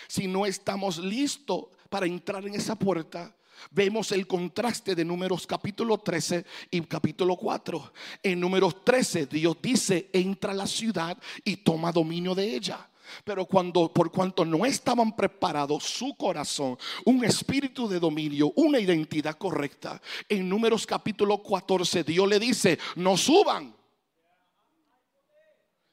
[0.07, 3.35] Si no estamos listos para entrar en esa puerta,
[3.71, 7.93] vemos el contraste de números capítulo 13 y capítulo 4.
[8.23, 12.89] En números 13 Dios dice, entra a la ciudad y toma dominio de ella.
[13.23, 19.37] Pero cuando, por cuanto no estaban preparados su corazón, un espíritu de dominio, una identidad
[19.37, 23.78] correcta, en números capítulo 14 Dios le dice, no suban.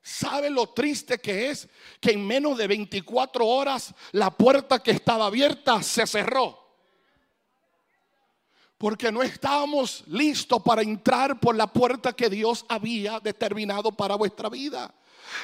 [0.06, 1.68] ¿Sabe lo triste que es?
[2.00, 6.56] Que en menos de 24 horas la puerta que estaba abierta se cerró.
[8.78, 14.48] Porque no estábamos listos para entrar por la puerta que Dios había determinado para vuestra
[14.48, 14.94] vida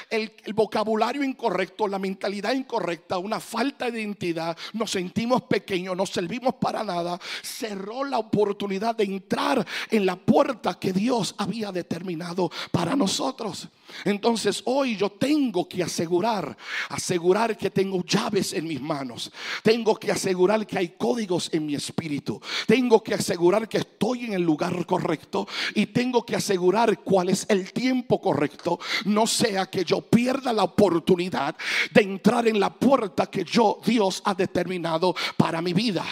[0.09, 6.55] el, vocabulario incorrecto, la mentalidad incorrecta, una falta de identidad, nos sentimos pequeños, no servimos
[6.55, 12.95] para nada, cerró la oportunidad de entrar en la puerta que Dios había determinado para
[12.95, 13.69] nosotros.
[14.05, 16.55] Entonces hoy yo tengo que asegurar,
[16.89, 19.31] asegurar que tengo llaves en mis manos.
[19.61, 22.41] Tengo que asegurar que hay códigos en mi espíritu.
[22.67, 27.45] Tengo que asegurar que estoy en el lugar correcto y tengo que asegurar cuál es
[27.49, 28.79] el tiempo correcto.
[29.05, 31.55] No sea que yo pierda la oportunidad
[31.91, 36.05] de entrar en la puerta que yo, Dios, ha determinado para mi vida.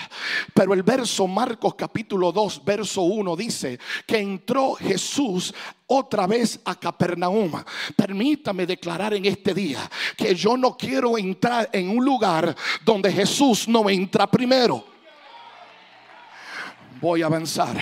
[0.53, 5.53] Pero el verso Marcos capítulo 2, verso 1 dice que entró Jesús
[5.93, 7.51] otra vez a Capernaum.
[7.95, 13.67] Permítame declarar en este día que yo no quiero entrar en un lugar donde Jesús
[13.67, 14.90] no entra primero
[17.01, 17.77] voy a avanzar.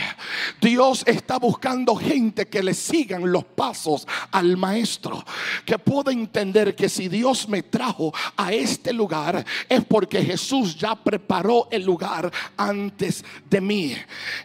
[0.62, 5.24] Dios está buscando gente que le sigan los pasos al maestro,
[5.66, 10.96] que pueda entender que si Dios me trajo a este lugar es porque Jesús ya
[10.96, 13.96] preparó el lugar antes de mí.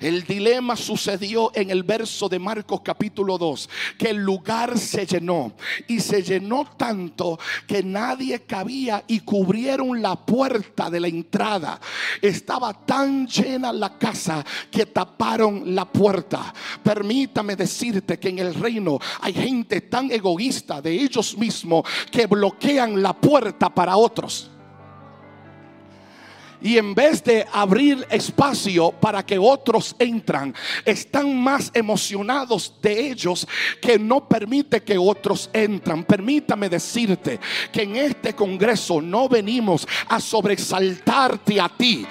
[0.01, 5.55] El dilema sucedió en el verso de Marcos capítulo 2, que el lugar se llenó
[5.87, 11.81] y se llenó tanto que nadie cabía y cubrieron la puerta de la entrada.
[12.21, 16.53] Estaba tan llena la casa que taparon la puerta.
[16.83, 23.03] Permítame decirte que en el reino hay gente tan egoísta de ellos mismos que bloquean
[23.03, 24.51] la puerta para otros.
[26.65, 30.55] Y en vez de abrir espacio para que otros entran,
[30.87, 33.47] están más emocionados de ellos
[33.83, 36.05] que no permite que otros entran.
[36.05, 37.39] Permítame decirte
[37.71, 42.07] que en este congreso no venimos a sobresaltarte a ti,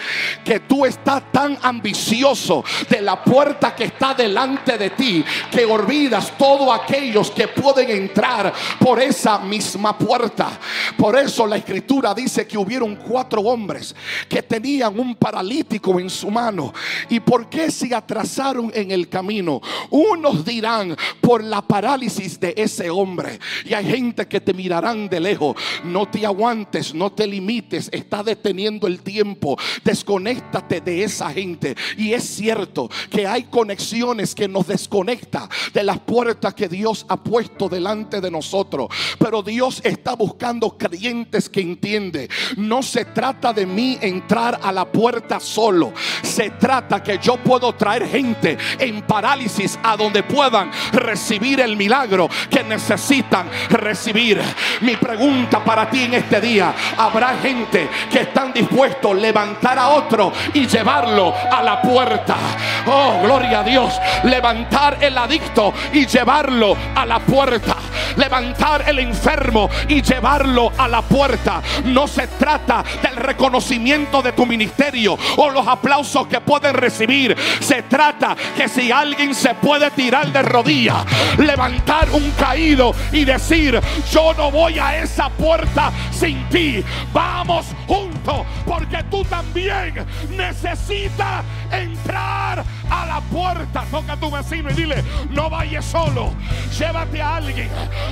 [0.46, 6.32] que tú estás tan ambicioso de la puerta que está delante de ti, que olvidas
[6.38, 10.60] todos aquellos que pueden entrar por esa misma puerta.
[10.96, 13.96] Por eso la escritura dice que hubieron cuatro hombres
[14.30, 16.74] que tenían un paralítico en su mano.
[17.10, 19.62] ¿Y por qué se atrasaron en el camino?
[19.90, 23.40] Unos dirán por la parálisis de ese hombre.
[23.66, 25.56] Y hay gente que te mirarán de lejos.
[25.84, 27.90] No te aguantes, no te limites.
[27.92, 29.58] Está deteniendo el tiempo.
[29.84, 31.76] Desconéctate de esa gente.
[31.98, 37.18] Y es cierto que hay conexiones que nos desconecta de las puertas que Dios ha
[37.18, 38.88] puesto delante de nosotros.
[39.20, 42.30] Pero Dios está buscando creyentes que entiende.
[42.58, 45.94] No se trata de mí entrar a la puerta solo.
[46.22, 52.30] Se trata que yo puedo traer gente en parálisis a donde puedan recibir el milagro
[52.50, 54.42] que necesitan recibir.
[54.82, 59.90] Mi pregunta para ti en este día, ¿habrá gente que están dispuestos a levantar a
[59.90, 62.36] otro y llevarlo a la puerta?
[62.88, 63.94] Oh, gloria a Dios.
[64.24, 67.76] Levantar el adicto y llevarlo a la puerta.
[68.16, 71.62] Levantar el enfermo y llevarlo a la puerta.
[71.86, 77.36] No se trata del reconocimiento de tu ministerio o los aplausos que pueden recibir.
[77.60, 81.06] Se trata que si alguien se puede tirar de rodillas,
[81.38, 83.80] levantar un caído y decir,
[84.12, 86.84] yo no voy a esa puerta sin ti.
[87.12, 91.44] Vamos juntos porque tú también necesitas
[91.80, 93.86] entrar a la puerta.
[93.90, 96.34] Toca a tu vecino y dile, no vayas solo,
[96.78, 97.70] llévate a alguien.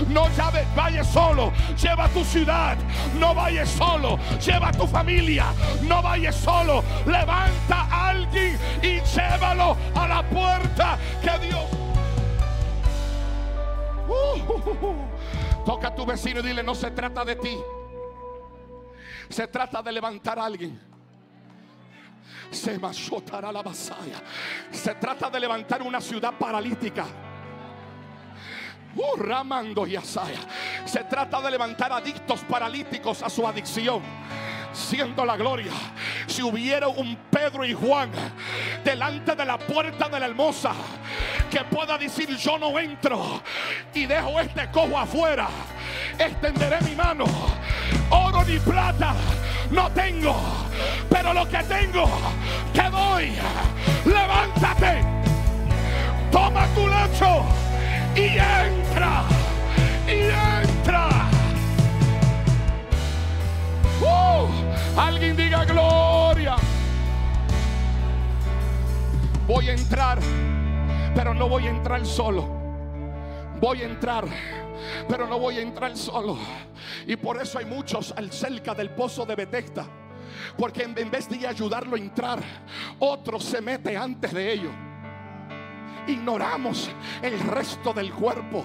[0.09, 0.27] No
[0.75, 1.51] vayas solo,
[1.81, 2.77] lleva a tu ciudad.
[3.19, 5.45] No vayas solo, lleva a tu familia.
[5.83, 11.65] No vayas solo, levanta a alguien y llévalo a la puerta que Dios.
[15.65, 17.57] Toca a tu vecino y dile, no se trata de ti.
[19.29, 20.90] Se trata de levantar a alguien.
[22.49, 24.21] Se la vasaya.
[24.71, 27.05] Se trata de levantar una ciudad paralítica.
[28.95, 30.39] Uh, Ramando y Asaya.
[30.85, 34.01] Se trata de levantar adictos paralíticos a su adicción
[34.73, 35.71] siendo la gloria.
[36.27, 38.11] Si hubiera un Pedro y Juan
[38.83, 40.73] delante de la puerta de la hermosa
[41.49, 43.41] que pueda decir yo no entro
[43.93, 45.47] y dejo este cojo afuera,
[46.17, 47.25] extenderé mi mano.
[48.09, 49.15] Oro ni plata
[49.71, 50.35] no tengo,
[51.09, 52.05] pero lo que tengo
[52.73, 53.31] te doy.
[54.05, 55.01] Levántate,
[56.31, 57.45] toma tu lecho
[58.15, 59.23] y entra,
[60.07, 61.09] y entra.
[64.01, 66.55] Uh, alguien diga gloria.
[69.47, 70.19] Voy a entrar,
[71.15, 72.61] pero no voy a entrar solo.
[73.59, 74.25] Voy a entrar,
[75.07, 76.37] pero no voy a entrar solo.
[77.07, 79.87] Y por eso hay muchos al cerca del pozo de Betesda.
[80.57, 82.39] Porque en vez de ayudarlo a entrar,
[82.99, 84.73] otro se mete antes de ellos.
[86.07, 86.89] Ignoramos
[87.21, 88.63] el resto del cuerpo.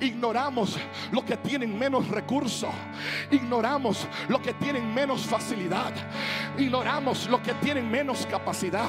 [0.00, 0.78] Ignoramos
[1.10, 2.70] los que tienen menos recursos.
[3.30, 5.92] Ignoramos los que tienen menos facilidad.
[6.56, 8.88] Ignoramos los que tienen menos capacidad.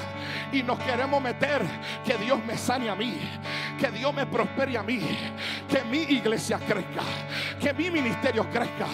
[0.51, 1.61] Y nos queremos meter
[2.05, 3.17] que Dios me sane a mí.
[3.79, 4.99] Que Dios me prospere a mí.
[5.67, 7.03] Que mi iglesia crezca.
[7.59, 8.87] Que mi ministerio crezca.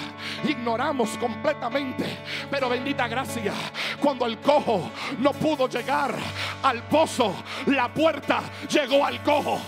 [0.47, 2.05] Ignoramos completamente.
[2.49, 3.53] Pero bendita gracia.
[4.01, 6.15] Cuando el cojo no pudo llegar
[6.63, 7.34] al pozo,
[7.67, 9.59] la puerta llegó al cojo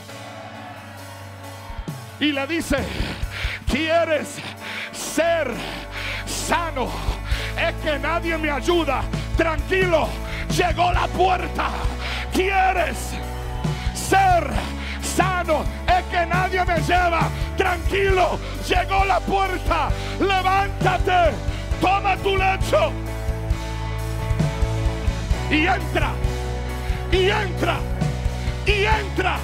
[2.19, 2.77] y le dice,
[3.69, 4.37] ¿quieres
[4.91, 5.51] ser
[6.25, 6.89] sano?
[7.57, 9.03] Es que nadie me ayuda.
[9.35, 10.07] Tranquilo,
[10.55, 11.69] llegó la puerta.
[12.33, 12.97] ¿Quieres
[13.93, 14.47] ser
[15.01, 15.63] sano?
[15.87, 17.29] Es que nadie me lleva.
[17.55, 19.89] Tranquilo, llegó la puerta.
[20.19, 21.35] Levántate,
[21.79, 22.91] toma tu lecho.
[25.49, 26.11] Y entra,
[27.11, 27.77] y entra,
[28.65, 29.37] y entra,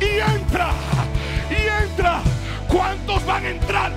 [0.00, 0.70] y entra
[2.68, 3.92] ¿Cuántos van a entrar?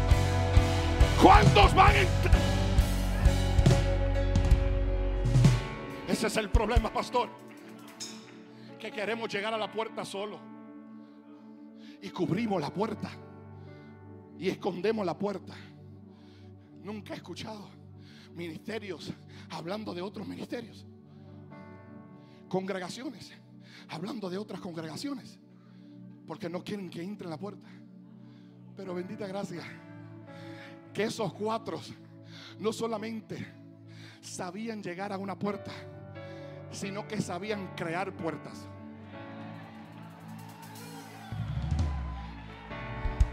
[1.21, 2.41] ¿Cuántos van a entrar?
[6.07, 7.29] Ese es el problema, pastor.
[8.79, 10.39] Que queremos llegar a la puerta solo.
[12.01, 13.11] Y cubrimos la puerta.
[14.39, 15.53] Y escondemos la puerta.
[16.83, 17.69] Nunca he escuchado
[18.33, 19.13] ministerios
[19.51, 20.87] hablando de otros ministerios.
[22.49, 23.31] Congregaciones
[23.89, 25.37] hablando de otras congregaciones
[26.25, 27.67] porque no quieren que entre en la puerta.
[28.75, 29.61] Pero bendita gracia,
[30.93, 31.79] que esos cuatro
[32.59, 33.45] no solamente
[34.21, 35.71] sabían llegar a una puerta,
[36.71, 38.67] sino que sabían crear puertas.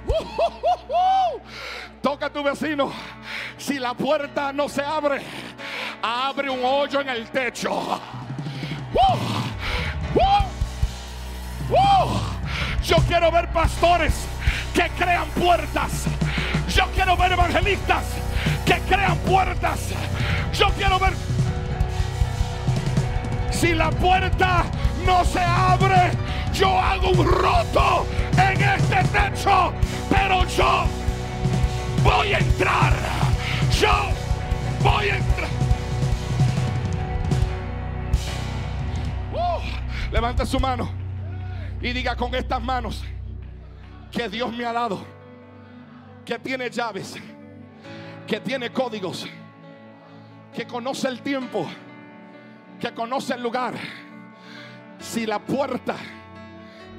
[2.03, 2.93] Toca a tu vecino.
[3.57, 5.23] Si la puerta no se abre,
[6.03, 7.71] abre un hoyo en el techo.
[12.83, 14.27] Yo quiero ver pastores
[14.79, 16.05] que crean puertas.
[16.69, 18.05] Yo quiero ver evangelistas
[18.65, 19.89] que crean puertas.
[20.53, 21.13] Yo quiero ver...
[23.51, 24.67] Si la puerta
[25.05, 26.13] no se abre,
[26.53, 29.73] yo hago un roto en este techo.
[30.09, 30.85] Pero yo
[32.05, 32.93] voy a entrar.
[33.81, 34.11] Yo
[34.81, 35.49] voy a entrar.
[39.33, 40.89] Uh, levanta su mano
[41.81, 43.05] y diga con estas manos
[44.11, 45.05] que Dios me ha dado,
[46.25, 47.17] que tiene llaves,
[48.27, 49.27] que tiene códigos,
[50.55, 51.67] que conoce el tiempo,
[52.81, 53.75] que conoce el lugar.
[54.99, 55.97] Si la puerta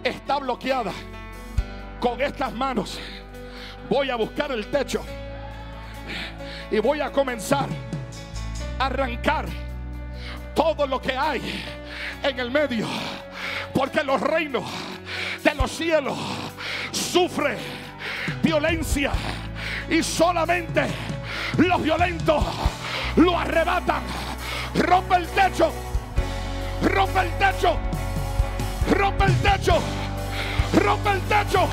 [0.03, 0.91] está bloqueada
[1.99, 2.99] con estas manos,
[3.89, 5.03] voy a buscar el techo
[6.72, 7.68] y voy a comenzar
[8.78, 9.45] a arrancar
[10.55, 11.64] todo lo que hay
[12.24, 12.88] en el medio
[13.74, 14.64] porque los reinos
[15.44, 16.18] de los cielos
[16.92, 17.58] sufren
[18.42, 19.12] violencia
[19.90, 20.88] y solamente
[21.58, 22.44] los violentos
[23.16, 24.04] lo arrebatan.
[24.76, 25.72] Rompe el techo,
[26.82, 27.78] rompe el techo,
[28.92, 29.80] rompe el techo,
[30.74, 31.68] rompe el techo,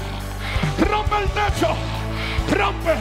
[0.78, 1.76] rompe el techo,
[2.50, 2.94] rompe.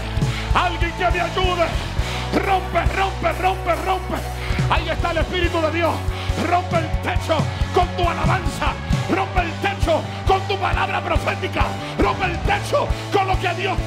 [0.54, 1.96] Alguien que me ayude.
[2.34, 4.16] Rompe, rompe, rompe, rompe.
[4.70, 5.94] Ahí está el Espíritu de Dios.
[6.50, 7.38] Rompe el techo
[7.74, 8.74] con tu alabanza.
[9.10, 11.66] Rompe el techo con tu palabra profética.
[11.98, 13.78] Rompe el techo con lo que Dios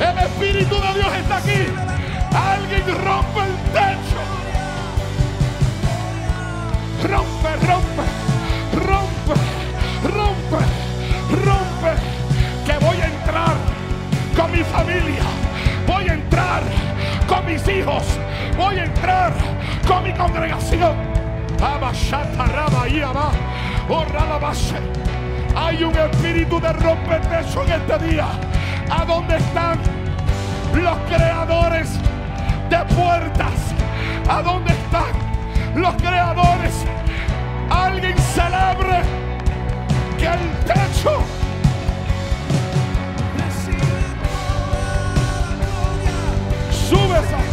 [0.00, 1.66] El Espíritu de Dios está aquí.
[2.34, 4.20] Alguien rompe el techo.
[7.02, 8.04] Rompe, rompe,
[8.86, 9.34] rompe,
[10.14, 10.64] rompe,
[11.44, 11.92] rompe.
[12.64, 13.69] Que voy a entrar
[14.40, 15.22] con mi familia.
[15.86, 16.62] Voy a entrar
[17.28, 18.04] con mis hijos.
[18.56, 19.32] Voy a entrar
[19.86, 20.96] con mi congregación.
[21.62, 21.80] Oh.
[25.56, 28.28] Hay un espíritu de rompetecho en este día.
[28.90, 29.78] ¿A dónde están
[30.74, 31.90] los creadores
[32.70, 33.74] de puertas?
[34.28, 35.12] ¿A dónde están
[35.74, 36.86] los creadores?
[37.68, 39.02] Alguien celebre
[40.18, 41.39] que el techo
[47.10, 47.49] Robertson.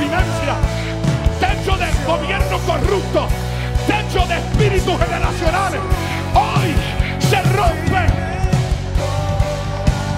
[0.00, 0.54] Financia,
[1.38, 3.28] techo de gobierno corrupto,
[3.86, 5.80] techo de espíritus generacionales.
[6.34, 6.74] Hoy
[7.28, 8.06] se rompe.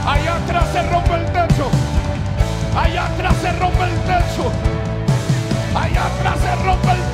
[0.07, 1.67] Allá atrás se rompe el techo.
[2.77, 4.53] Allá atrás se rompe el techo.
[5.75, 7.12] Allá atrás se rompe el techo.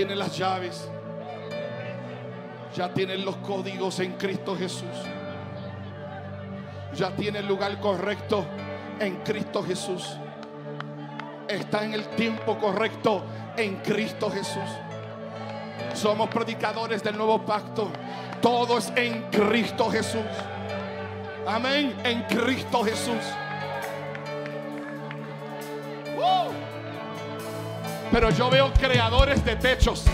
[0.00, 0.88] Tiene las llaves.
[2.74, 4.88] Ya tiene los códigos en Cristo Jesús.
[6.94, 8.46] Ya tiene el lugar correcto
[8.98, 10.16] en Cristo Jesús.
[11.46, 13.24] Está en el tiempo correcto
[13.58, 14.70] en Cristo Jesús.
[15.92, 17.90] Somos predicadores del nuevo pacto.
[18.40, 20.22] Todo es en Cristo Jesús.
[21.46, 21.94] Amén.
[22.04, 23.22] En Cristo Jesús.
[28.12, 30.04] Pero yo veo creadores de techos.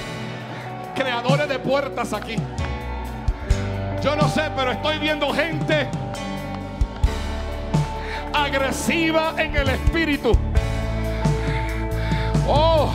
[0.94, 2.36] Creadores de puertas aquí.
[4.03, 5.88] Yo no sé, pero estoy viendo gente
[8.32, 10.32] agresiva en el espíritu.
[12.47, 12.92] Oh,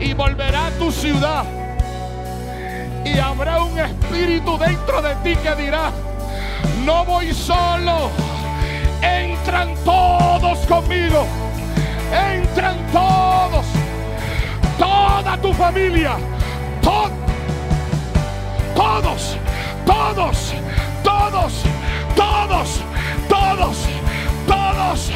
[0.00, 1.44] y volverá a tu ciudad.
[3.04, 5.90] Y habrá un espíritu dentro de ti que dirá,
[6.84, 8.10] no voy solo,
[9.00, 11.26] entran todos conmigo,
[12.12, 13.66] entran todos,
[14.78, 16.16] toda tu familia,
[16.82, 17.10] to-
[18.74, 19.36] todos,
[19.84, 20.54] todos,
[21.04, 21.62] todos,
[22.14, 22.82] todos,
[23.28, 23.78] todos,
[24.46, 25.10] todos,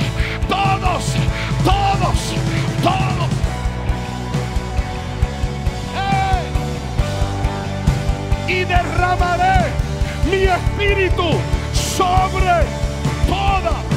[0.49, 1.05] todos,
[1.65, 2.35] todos,
[2.83, 3.31] todos.
[8.49, 9.71] Y derramaré
[10.31, 11.31] mi espíritu
[11.73, 12.67] sobre
[13.29, 13.92] toda.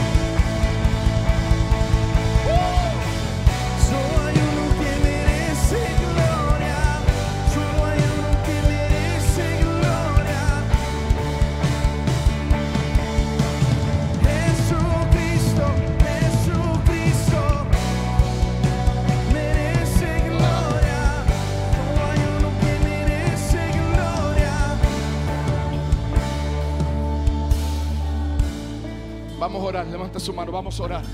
[30.15, 31.05] levante su mano, vamos a orar.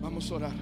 [0.00, 0.52] Vamos a orar.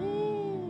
[0.00, 0.66] Uh.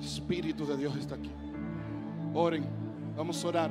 [0.00, 1.30] Espíritu de Dios está aquí.
[2.34, 2.83] Oren.
[3.16, 3.70] Vamos orar.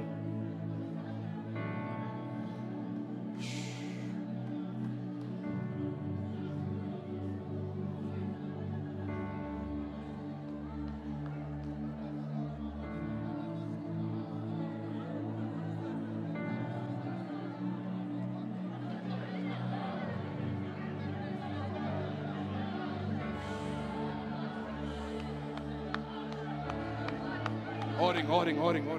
[28.44, 28.93] orem, orem, orem.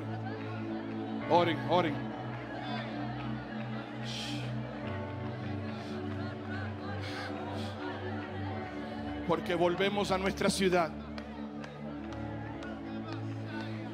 [9.28, 10.90] Porque volvemos a nuestra ciudad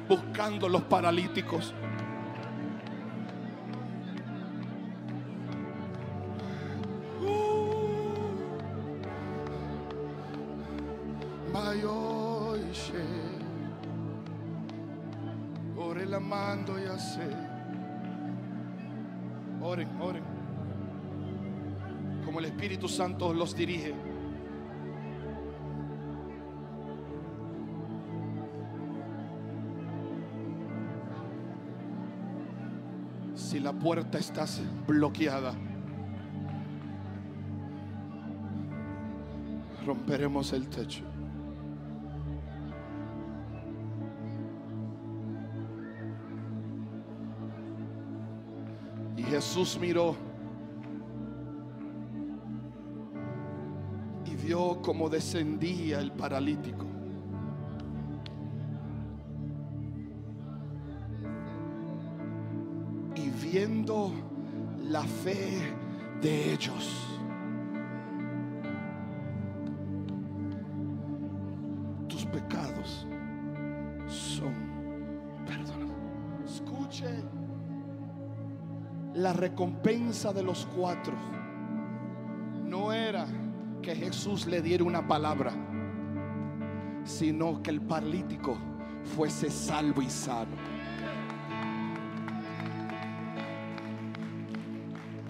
[0.07, 1.73] buscando los paralíticos.
[11.53, 13.30] Mayoishe.
[16.11, 17.21] Ore la mando y hace.
[19.61, 20.23] Oren, oren.
[22.25, 23.93] Como el Espíritu Santo los dirige.
[33.33, 34.45] Si la puerta está
[34.85, 35.53] bloqueada,
[39.85, 41.05] romperemos el techo.
[49.53, 50.15] Jesús miró
[54.25, 56.85] y vio cómo descendía el paralítico.
[63.13, 64.13] Y viendo
[64.87, 65.59] la fe
[66.21, 67.10] de ellos,
[79.41, 81.13] recompensa de los cuatro
[82.63, 83.25] no era
[83.81, 85.51] que Jesús le diera una palabra,
[87.03, 88.55] sino que el paralítico
[89.15, 90.55] fuese salvo y sano.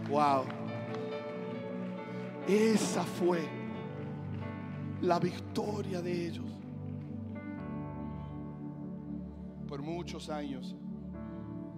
[0.09, 0.43] Wow.
[2.49, 3.47] Esa fue
[5.01, 6.51] la victoria de ellos.
[9.69, 10.75] por muchos años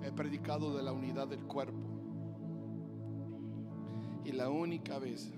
[0.01, 1.92] he predicado de la unidad del cuerpo.
[4.25, 5.31] Y la única vez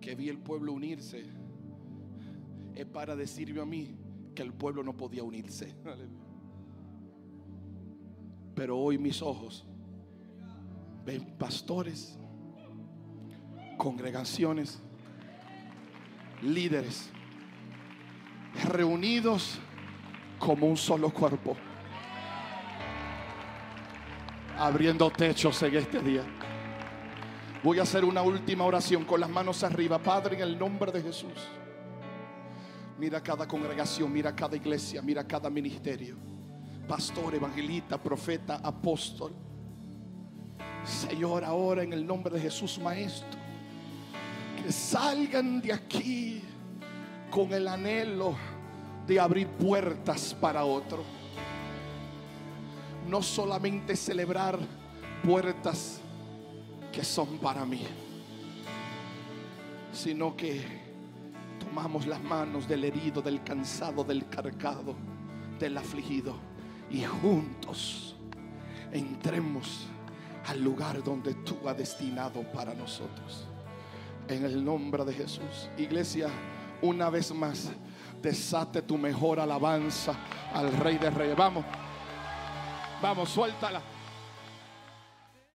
[0.00, 1.24] que vi el pueblo unirse
[2.74, 3.96] es para decirme a mí
[4.34, 5.74] que el pueblo no podía unirse.
[8.54, 9.66] Pero hoy mis ojos
[11.04, 12.18] ven pastores,
[13.76, 14.80] congregaciones,
[16.42, 17.10] líderes
[18.68, 19.58] reunidos
[20.38, 21.56] como un solo cuerpo,
[24.58, 26.24] abriendo techos en este día.
[27.62, 31.00] Voy a hacer una última oración con las manos arriba, Padre, en el nombre de
[31.00, 31.30] Jesús.
[32.98, 36.16] Mira cada congregación, mira cada iglesia, mira cada ministerio.
[36.88, 39.32] Pastor, evangelista, profeta, apóstol.
[40.84, 43.38] Señor, ahora en el nombre de Jesús, Maestro,
[44.60, 46.42] que salgan de aquí
[47.30, 48.34] con el anhelo
[49.06, 51.04] de abrir puertas para otro.
[53.08, 54.58] No solamente celebrar
[55.24, 56.01] puertas
[56.92, 57.84] que son para mí,
[59.92, 60.62] sino que
[61.58, 64.94] tomamos las manos del herido, del cansado, del cargado,
[65.58, 66.36] del afligido
[66.90, 68.14] y juntos
[68.92, 69.86] entremos
[70.46, 73.46] al lugar donde tú has destinado para nosotros.
[74.28, 75.68] En el nombre de Jesús.
[75.78, 76.28] Iglesia,
[76.82, 77.70] una vez más,
[78.20, 80.14] desate tu mejor alabanza
[80.52, 81.36] al Rey de Reyes.
[81.36, 81.64] Vamos,
[83.00, 83.80] vamos, suéltala.